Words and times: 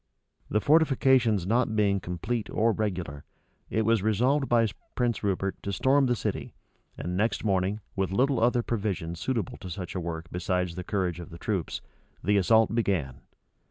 The 0.49 0.59
fortifications 0.59 1.45
not 1.45 1.75
being 1.75 1.99
complete 1.99 2.49
or 2.49 2.71
regular, 2.71 3.23
it 3.69 3.83
was 3.85 4.01
resolved 4.01 4.49
by 4.49 4.65
Prince 4.95 5.21
Rupert 5.21 5.61
to 5.61 5.71
storm 5.71 6.07
the 6.07 6.15
city, 6.15 6.55
and 6.97 7.15
next 7.15 7.43
morning, 7.43 7.81
with 7.95 8.09
little 8.11 8.39
other 8.39 8.63
provisions 8.63 9.19
suitable 9.19 9.57
to 9.57 9.69
such 9.69 9.93
a 9.93 9.99
work 9.99 10.25
besides 10.31 10.73
the 10.73 10.83
courage 10.83 11.19
of 11.19 11.29
the 11.29 11.37
troops, 11.37 11.81
the 12.23 12.37
assault 12.37 12.73
began. 12.73 13.21